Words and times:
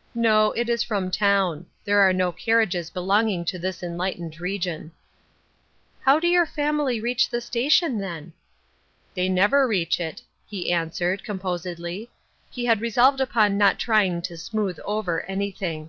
"No, 0.14 0.52
it 0.52 0.68
is 0.68 0.82
from 0.82 1.10
town. 1.10 1.64
There 1.82 2.00
are 2.02 2.12
no 2.12 2.30
carriages 2.30 2.90
belonging 2.90 3.46
to 3.46 3.58
this 3.58 3.82
enlightened 3.82 4.38
region."" 4.38 4.92
How 6.04 6.20
do 6.20 6.28
your 6.28 6.44
family 6.44 7.00
reach 7.00 7.30
the 7.30 7.40
station, 7.40 7.96
then?'' 7.96 8.34
"They 9.14 9.30
never 9.30 9.66
reach 9.66 9.98
it," 9.98 10.20
he 10.46 10.70
answered, 10.70 11.24
com 11.24 11.38
posedly. 11.40 12.08
He 12.50 12.66
had 12.66 12.82
resolved 12.82 13.22
upon 13.22 13.56
not 13.56 13.78
trying 13.78 14.20
to 14.20 14.36
smooth 14.36 14.78
over 14.84 15.22
anything. 15.22 15.88